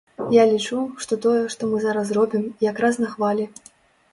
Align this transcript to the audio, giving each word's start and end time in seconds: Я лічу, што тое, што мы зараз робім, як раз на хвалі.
Я 0.35 0.43
лічу, 0.51 0.77
што 1.03 1.13
тое, 1.25 1.43
што 1.55 1.69
мы 1.73 1.81
зараз 1.85 2.07
робім, 2.19 2.49
як 2.71 2.83
раз 2.85 2.95
на 3.03 3.09
хвалі. 3.13 3.45